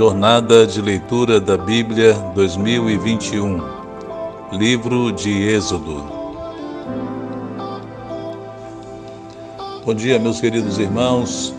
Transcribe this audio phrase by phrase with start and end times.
[0.00, 3.60] Jornada de Leitura da Bíblia 2021
[4.50, 6.02] Livro de Êxodo
[9.84, 11.54] Bom dia, meus queridos irmãos.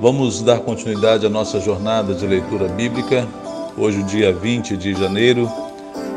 [0.00, 3.28] Vamos dar continuidade à nossa jornada de leitura bíblica.
[3.76, 5.46] Hoje, dia 20 de janeiro.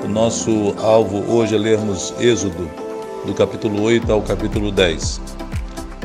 [0.05, 2.71] O nosso alvo hoje é lermos Êxodo,
[3.25, 5.20] do capítulo 8 ao capítulo 10.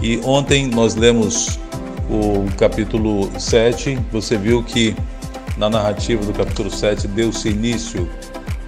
[0.02, 1.60] E ontem nós lemos
[2.08, 4.94] o capítulo 7, você viu que
[5.56, 8.08] na narrativa do capítulo 7 deu-se início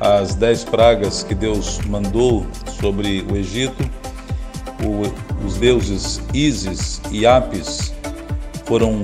[0.00, 2.46] às dez pragas que Deus mandou
[2.80, 3.82] sobre o Egito.
[4.82, 7.92] O, os deuses Ísis e Apis
[8.64, 9.00] foram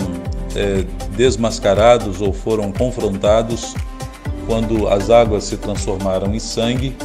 [0.55, 0.85] é,
[1.17, 3.75] desmascarados ou foram confrontados
[4.47, 6.97] quando as águas se transformaram em sangue.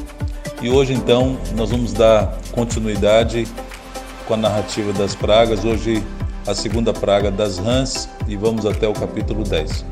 [0.62, 3.48] E hoje então nós vamos dar continuidade
[4.28, 5.64] com a narrativa das pragas.
[5.64, 6.04] Hoje
[6.48, 9.86] a segunda praga das rãs e vamos até o capítulo 10.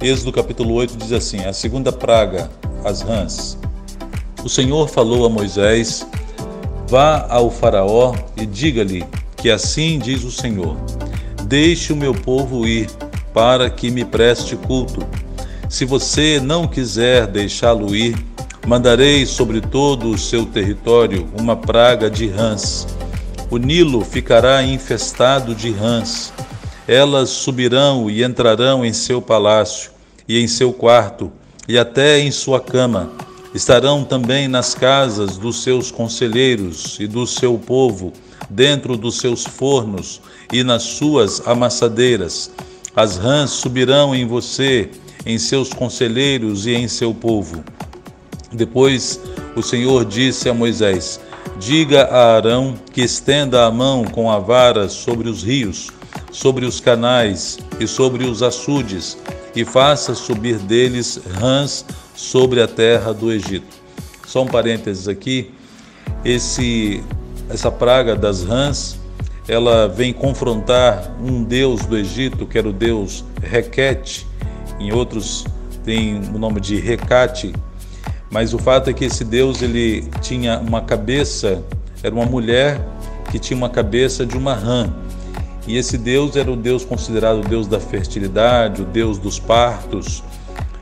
[0.00, 2.48] Êxodo capítulo 8 diz assim: A segunda praga,
[2.84, 3.58] as rãs.
[4.44, 6.06] O Senhor falou a Moisés:
[6.88, 9.04] Vá ao Faraó e diga-lhe
[9.36, 10.76] que assim diz o Senhor:
[11.44, 12.88] Deixe o meu povo ir,
[13.34, 15.04] para que me preste culto.
[15.68, 18.16] Se você não quiser deixá-lo ir,
[18.64, 22.86] mandarei sobre todo o seu território uma praga de rãs
[23.50, 26.32] o Nilo ficará infestado de rãs.
[26.86, 29.90] Elas subirão e entrarão em seu palácio
[30.28, 31.32] e em seu quarto
[31.68, 33.10] e até em sua cama.
[33.52, 38.12] Estarão também nas casas dos seus conselheiros e do seu povo,
[38.48, 40.20] dentro dos seus fornos
[40.52, 42.52] e nas suas amassadeiras.
[42.94, 44.90] As rãs subirão em você,
[45.26, 47.64] em seus conselheiros e em seu povo.
[48.52, 49.20] Depois
[49.56, 51.20] o Senhor disse a Moisés:
[51.60, 55.90] Diga a Arão que estenda a mão com a vara sobre os rios,
[56.32, 59.18] sobre os canais e sobre os açudes,
[59.54, 61.84] e faça subir deles rãs
[62.16, 63.76] sobre a terra do Egito.
[64.26, 65.50] Só um parênteses aqui,
[66.24, 67.04] esse
[67.50, 68.98] essa praga das rãs,
[69.46, 74.26] ela vem confrontar um deus do Egito, que era o deus Requete,
[74.78, 75.44] em outros
[75.84, 77.52] tem o nome de Recate,
[78.30, 81.62] mas o fato é que esse Deus ele tinha uma cabeça,
[82.02, 82.80] era uma mulher
[83.30, 84.92] que tinha uma cabeça de uma rã.
[85.66, 90.22] E esse Deus era o Deus considerado o Deus da fertilidade, o Deus dos partos.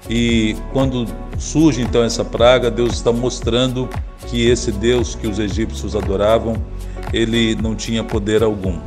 [0.09, 1.07] E quando
[1.39, 3.89] surge então essa praga, Deus está mostrando
[4.27, 6.57] que esse Deus que os egípcios adoravam,
[7.13, 8.79] ele não tinha poder algum.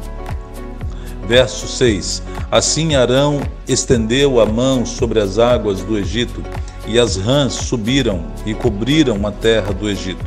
[1.28, 6.44] Verso 6: Assim Arão estendeu a mão sobre as águas do Egito
[6.88, 10.26] e as rãs subiram e cobriram a terra do Egito.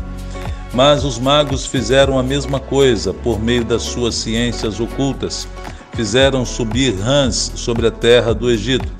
[0.72, 5.46] Mas os magos fizeram a mesma coisa por meio das suas ciências ocultas.
[5.92, 8.92] Fizeram subir rãs sobre a terra do Egito.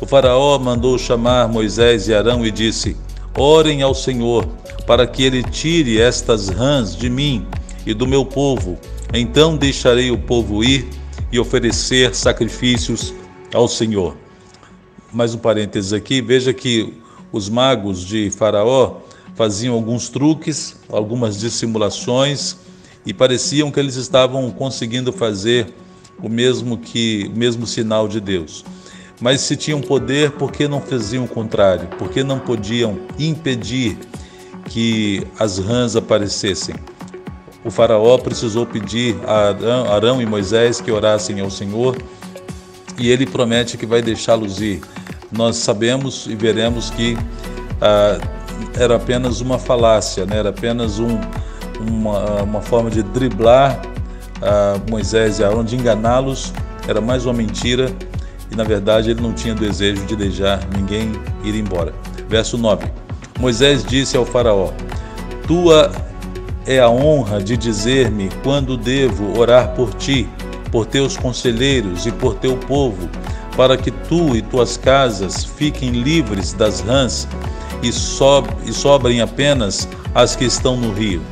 [0.00, 2.96] O Faraó mandou chamar Moisés e Arão e disse:
[3.36, 4.46] Orem ao Senhor,
[4.86, 7.46] para que ele tire estas rãs de mim
[7.84, 8.78] e do meu povo.
[9.12, 10.88] Então deixarei o povo ir
[11.30, 13.12] e oferecer sacrifícios
[13.52, 14.21] ao Senhor
[15.12, 16.94] mais um parênteses aqui, veja que
[17.30, 18.96] os magos de Faraó
[19.34, 22.56] faziam alguns truques, algumas dissimulações
[23.04, 25.74] e pareciam que eles estavam conseguindo fazer
[26.22, 28.64] o mesmo que o mesmo sinal de Deus.
[29.20, 31.88] Mas se tinham poder, por que não faziam o contrário?
[31.98, 33.98] Por que não podiam impedir
[34.70, 36.74] que as rãs aparecessem?
[37.64, 41.96] O faraó precisou pedir a Arão e Moisés que orassem ao Senhor
[42.98, 44.80] e ele promete que vai deixá-los ir
[45.32, 47.16] nós sabemos e veremos que
[47.80, 48.18] ah,
[48.78, 50.36] era apenas uma falácia, né?
[50.36, 51.18] era apenas um,
[51.80, 53.80] uma, uma forma de driblar
[54.42, 56.52] ah, Moisés e Arão, de enganá-los,
[56.86, 57.90] era mais uma mentira
[58.50, 61.94] e na verdade ele não tinha desejo de deixar ninguém ir embora.
[62.28, 62.86] Verso 9:
[63.40, 64.70] Moisés disse ao Faraó:
[65.46, 65.90] Tua
[66.66, 70.28] é a honra de dizer-me quando devo orar por ti,
[70.72, 73.08] por teus conselheiros e por teu povo
[73.56, 77.28] para que tu e tuas casas fiquem livres das rãs
[77.82, 81.22] e, so e sobrem apenas as que estão no rio.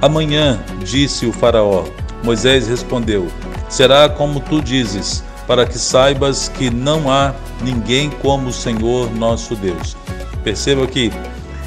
[0.00, 1.84] Amanhã, disse o Faraó.
[2.24, 3.28] Moisés respondeu:
[3.68, 9.54] Será como tu dizes, para que saibas que não há ninguém como o Senhor nosso
[9.56, 9.96] Deus.
[10.42, 11.12] Perceba que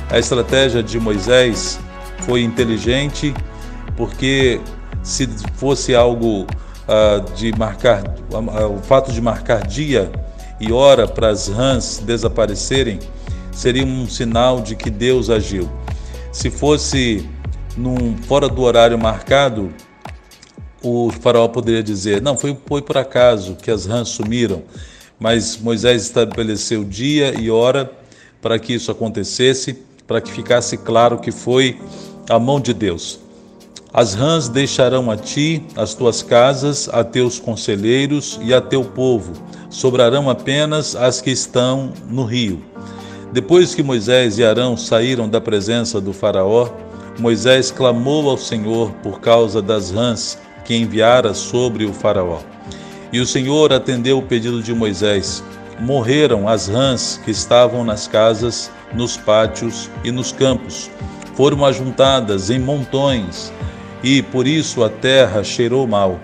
[0.10, 1.80] a estratégia de Moisés
[2.20, 3.34] foi inteligente,
[3.96, 4.60] porque
[5.04, 6.46] se fosse algo
[7.36, 10.12] de marcar, uh, o fato de marcar dia
[10.60, 13.00] e hora para as rãs desaparecerem
[13.52, 15.70] seria um sinal de que Deus agiu.
[16.32, 17.28] Se fosse
[17.78, 19.72] num, fora do horário marcado,
[20.84, 24.64] o faraó poderia dizer: Não, foi, foi por acaso que as rãs sumiram.
[25.20, 27.92] mas Moisés estabeleceu dia e hora
[28.42, 29.78] para que isso acontecesse,
[30.08, 31.80] para que ficasse claro que foi
[32.28, 33.20] a mão de Deus.
[33.94, 39.34] As rãs deixarão a ti as tuas casas, a teus conselheiros e a teu povo.
[39.70, 42.64] Sobrarão apenas as que estão no rio.
[43.34, 46.70] Depois que Moisés e Arão saíram da presença do Faraó,
[47.20, 52.40] Moisés clamou ao Senhor por causa das rãs que enviara sobre o Faraó.
[53.12, 55.44] E o Senhor atendeu o pedido de Moisés.
[55.82, 60.90] Morreram as rãs que estavam nas casas, nos pátios e nos campos.
[61.36, 63.52] Foram ajuntadas em montões
[64.04, 66.20] e por isso a terra cheirou mal.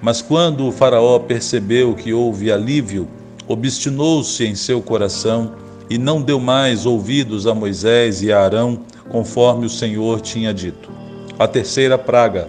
[0.00, 3.08] Mas quando o Faraó percebeu que houve alívio,
[3.48, 5.54] obstinou-se em seu coração
[5.90, 10.90] e não deu mais ouvidos a Moisés e a Arão, conforme o Senhor tinha dito.
[11.38, 12.48] A terceira praga,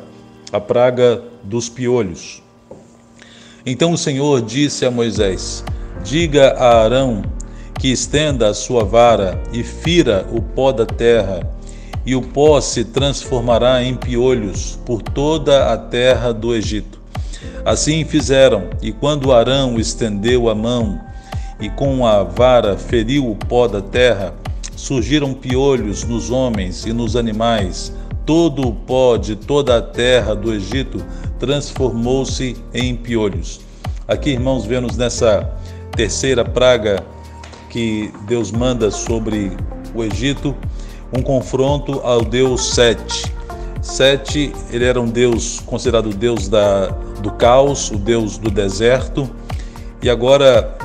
[0.52, 2.44] a praga dos piolhos.
[3.66, 5.64] Então o Senhor disse a Moisés:
[6.04, 7.24] Diga a Arão
[7.80, 11.40] que estenda a sua vara e fira o pó da terra
[12.10, 17.00] e o pó se transformará em piolhos por toda a terra do Egito.
[17.64, 21.00] Assim fizeram, e quando Arão estendeu a mão
[21.60, 24.34] e com a vara feriu o pó da terra,
[24.76, 27.94] surgiram piolhos nos homens e nos animais.
[28.26, 31.06] Todo o pó de toda a terra do Egito
[31.38, 33.62] transformou-se em piolhos.
[34.08, 35.48] Aqui, irmãos, vemos nessa
[35.96, 37.04] terceira praga
[37.70, 39.52] que Deus manda sobre
[39.94, 40.56] o Egito,
[41.12, 43.32] um confronto ao deus Sete.
[43.82, 46.88] Sete, ele era um deus considerado o deus da,
[47.22, 49.30] do caos, o deus do deserto,
[50.02, 50.78] e agora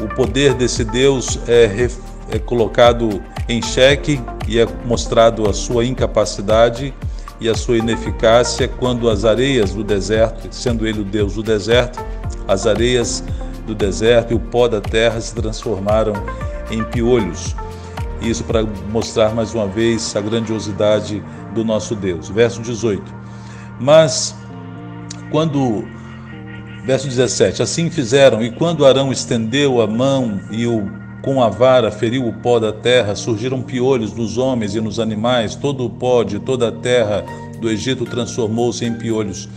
[0.00, 1.88] o poder desse deus é,
[2.30, 6.94] é colocado em xeque e é mostrado a sua incapacidade
[7.40, 12.04] e a sua ineficácia quando as areias do deserto, sendo ele o deus do deserto,
[12.46, 13.24] as areias
[13.66, 16.12] do deserto e o pó da terra se transformaram
[16.70, 17.54] em piolhos.
[18.24, 21.22] Isso para mostrar mais uma vez a grandiosidade
[21.54, 22.28] do nosso Deus.
[22.30, 23.02] Verso 18.
[23.78, 24.34] Mas
[25.30, 25.84] quando
[26.86, 31.90] verso 17, assim fizeram, e quando Arão estendeu a mão e o com a vara
[31.90, 36.22] feriu o pó da terra, surgiram piolhos nos homens e nos animais, todo o pó
[36.22, 37.24] de toda a terra
[37.58, 39.48] do Egito transformou-se em piolhos.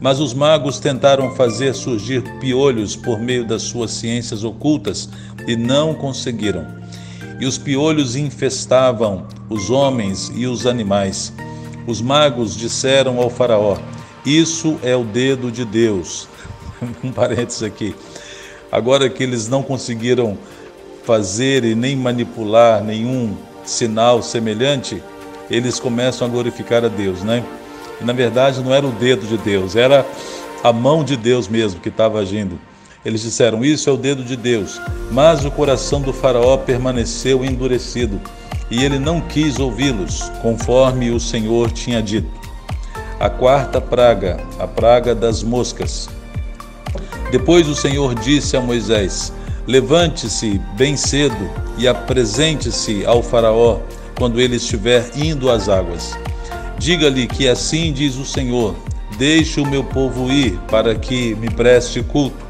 [0.00, 5.08] Mas os magos tentaram fazer surgir piolhos por meio das suas ciências ocultas
[5.48, 6.64] e não conseguiram
[7.40, 11.32] e os piolhos infestavam os homens e os animais.
[11.86, 13.76] Os magos disseram ao Faraó:
[14.24, 16.28] Isso é o dedo de Deus.
[17.02, 17.94] um parênteses aqui.
[18.70, 20.36] Agora que eles não conseguiram
[21.04, 25.02] fazer e nem manipular nenhum sinal semelhante,
[25.48, 27.44] eles começam a glorificar a Deus, né?
[28.00, 30.04] E na verdade não era o dedo de Deus, era
[30.62, 32.58] a mão de Deus mesmo que estava agindo.
[33.06, 34.80] Eles disseram: Isso é o dedo de Deus.
[35.12, 38.20] Mas o coração do Faraó permaneceu endurecido
[38.68, 42.28] e ele não quis ouvi-los, conforme o Senhor tinha dito.
[43.20, 46.08] A quarta praga, a praga das moscas.
[47.30, 49.32] Depois o Senhor disse a Moisés:
[49.68, 51.48] Levante-se bem cedo
[51.78, 53.78] e apresente-se ao Faraó
[54.18, 56.18] quando ele estiver indo às águas.
[56.76, 58.74] Diga-lhe que assim diz o Senhor:
[59.16, 62.45] Deixe o meu povo ir para que me preste culto.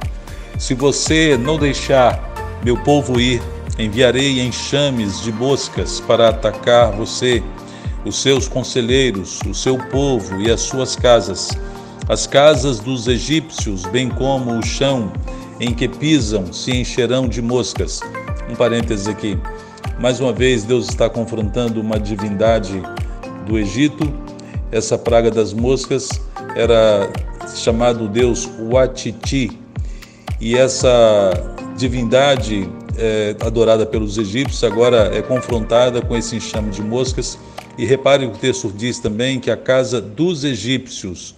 [0.59, 2.19] Se você não deixar
[2.65, 3.43] meu povo ir,
[3.79, 7.43] enviarei enxames de moscas para atacar você,
[8.05, 11.51] os seus conselheiros, o seu povo e as suas casas,
[12.09, 15.13] as casas dos egípcios, bem como o chão
[15.61, 18.01] em que pisam, se encherão de moscas.
[18.49, 19.39] Um parêntese aqui.
[20.01, 22.83] Mais uma vez, Deus está confrontando uma divindade
[23.47, 24.13] do Egito.
[24.71, 26.09] Essa praga das moscas
[26.55, 27.11] era
[27.55, 29.66] chamado Deus Watiti,
[30.41, 31.33] e essa
[31.77, 37.39] divindade é, adorada pelos egípcios agora é confrontada com esse enxame de moscas.
[37.79, 41.35] E repare que o texto diz também que a casa dos egípcios,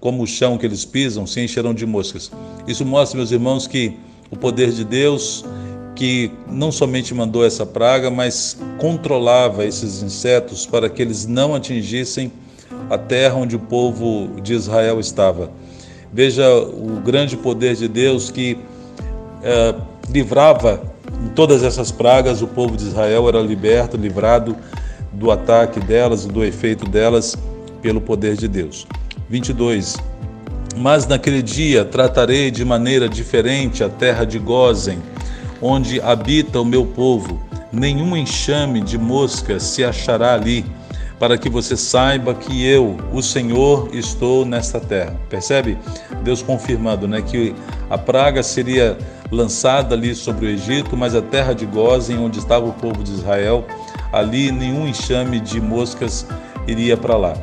[0.00, 2.30] como o chão que eles pisam, se encherão de moscas.
[2.66, 3.96] Isso mostra, meus irmãos, que
[4.30, 5.44] o poder de Deus,
[5.96, 12.30] que não somente mandou essa praga, mas controlava esses insetos para que eles não atingissem
[12.90, 15.50] a terra onde o povo de Israel estava.
[16.12, 18.58] Veja o grande poder de Deus que
[19.42, 19.74] é,
[20.10, 20.82] livrava
[21.24, 24.56] em todas essas pragas, o povo de Israel era liberto, livrado
[25.12, 27.36] do ataque delas do efeito delas
[27.82, 28.86] pelo poder de Deus.
[29.28, 29.96] 22.
[30.76, 34.98] Mas naquele dia tratarei de maneira diferente a terra de Gozen,
[35.60, 37.40] onde habita o meu povo.
[37.72, 40.64] Nenhum enxame de moscas se achará ali
[41.18, 45.16] para que você saiba que eu, o Senhor, estou nesta terra.
[45.28, 45.76] Percebe?
[46.22, 47.54] Deus confirmando, né, que
[47.90, 48.96] a praga seria
[49.30, 53.12] lançada ali sobre o Egito, mas a terra de Gozen, onde estava o povo de
[53.12, 53.66] Israel,
[54.12, 56.26] ali nenhum enxame de moscas
[56.66, 57.34] iria para lá.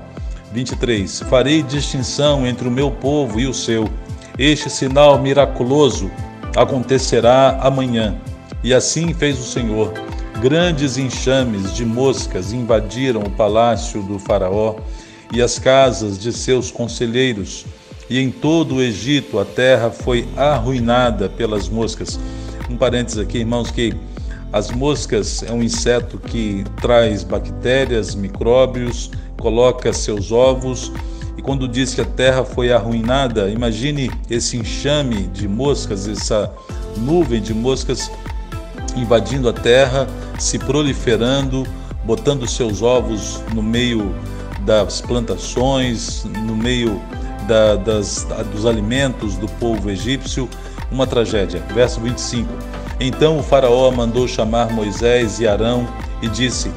[0.52, 1.22] 23.
[1.30, 3.90] Farei distinção entre o meu povo e o seu.
[4.38, 6.10] Este sinal miraculoso
[6.56, 8.16] acontecerá amanhã.
[8.64, 9.94] E assim fez o Senhor.
[10.42, 14.76] Grandes enxames de moscas invadiram o palácio do Faraó
[15.34, 17.66] e as casas de seus conselheiros.
[18.10, 22.20] E em todo o Egito a terra foi arruinada pelas moscas.
[22.70, 23.94] Um parênteses aqui, irmãos, que
[24.52, 30.92] as moscas é um inseto que traz bactérias, micróbios, coloca seus ovos.
[31.38, 36.54] E quando diz que a terra foi arruinada, imagine esse enxame de moscas, essa
[36.98, 38.12] nuvem de moscas
[38.96, 41.66] invadindo a terra, se proliferando,
[42.04, 44.14] botando seus ovos no meio
[44.62, 47.02] das plantações, no meio
[47.48, 50.50] da, das, dos alimentos do povo egípcio,
[50.92, 51.62] uma tragédia.
[51.74, 52.52] Verso 25.
[53.00, 55.88] Então o Faraó mandou chamar Moisés e Arão
[56.22, 56.72] e disse: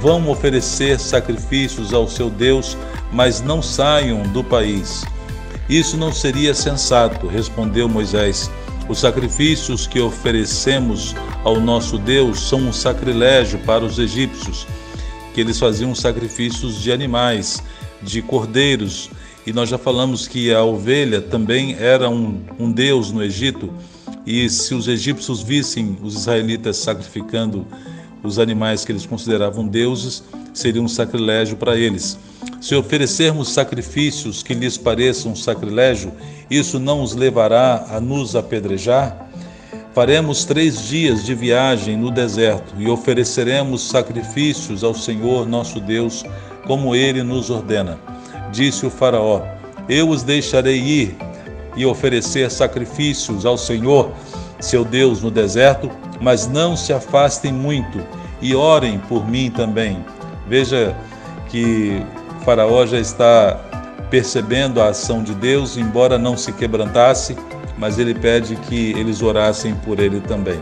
[0.00, 2.76] Vão oferecer sacrifícios ao seu Deus,
[3.12, 5.04] mas não saiam do país.
[5.68, 8.50] Isso não seria sensato, respondeu Moisés.
[8.92, 14.66] Os sacrifícios que oferecemos ao nosso Deus são um sacrilégio para os egípcios,
[15.32, 17.62] que eles faziam sacrifícios de animais,
[18.02, 19.08] de cordeiros,
[19.46, 23.72] e nós já falamos que a ovelha também era um, um deus no Egito,
[24.26, 27.66] e se os egípcios vissem os israelitas sacrificando
[28.22, 32.18] os animais que eles consideravam deuses, seria um sacrilégio para eles.
[32.60, 36.12] Se oferecermos sacrifícios que lhes pareçam sacrilégio,
[36.50, 39.28] isso não os levará a nos apedrejar?
[39.94, 46.24] Faremos três dias de viagem no deserto e ofereceremos sacrifícios ao Senhor nosso Deus,
[46.66, 47.98] como ele nos ordena.
[48.50, 49.42] Disse o Faraó:
[49.88, 51.16] Eu os deixarei ir
[51.76, 54.12] e oferecer sacrifícios ao Senhor,
[54.60, 55.90] seu Deus, no deserto,
[56.22, 58.00] mas não se afastem muito
[58.40, 60.02] e orem por mim também.
[60.48, 60.96] Veja
[61.48, 62.00] que
[62.44, 63.54] Faraó já está
[64.08, 67.36] percebendo a ação de Deus, embora não se quebrantasse,
[67.76, 70.60] mas ele pede que eles orassem por ele também.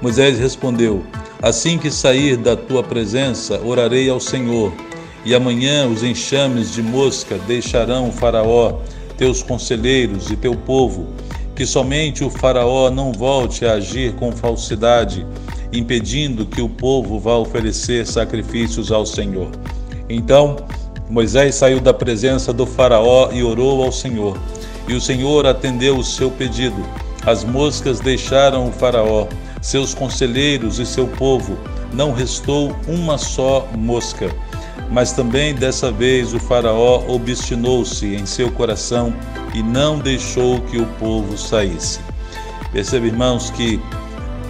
[0.00, 1.04] Moisés respondeu:
[1.42, 4.72] Assim que sair da tua presença, orarei ao Senhor
[5.24, 8.80] e amanhã os enxames de mosca deixarão o Faraó,
[9.16, 11.08] teus conselheiros e teu povo,
[11.54, 15.26] que somente o Faraó não volte a agir com falsidade,
[15.72, 19.50] impedindo que o povo vá oferecer sacrifícios ao Senhor.
[20.08, 20.56] Então
[21.08, 24.38] Moisés saiu da presença do Faraó e orou ao Senhor.
[24.88, 26.82] E o Senhor atendeu o seu pedido.
[27.26, 29.26] As moscas deixaram o Faraó,
[29.62, 31.56] seus conselheiros e seu povo.
[31.92, 34.34] Não restou uma só mosca.
[34.90, 39.14] Mas também dessa vez o Faraó obstinou-se em seu coração
[39.54, 42.00] e não deixou que o povo saísse.
[42.72, 43.80] Percebe, irmãos, que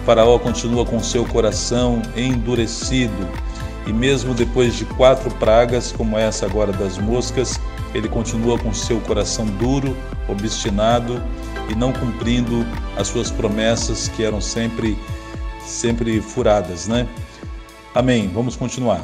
[0.05, 3.27] Faraó continua com seu coração endurecido
[3.87, 7.59] e, mesmo depois de quatro pragas, como essa agora das moscas,
[7.93, 9.95] ele continua com seu coração duro,
[10.27, 11.21] obstinado
[11.69, 12.65] e não cumprindo
[12.97, 14.97] as suas promessas que eram sempre
[15.65, 17.07] sempre furadas, né?
[17.93, 18.29] Amém.
[18.33, 19.01] Vamos continuar.